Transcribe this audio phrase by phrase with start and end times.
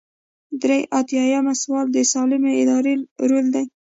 [0.61, 2.93] درې ایاتیام سوال د سالمې ادارې
[3.29, 3.65] رول دی.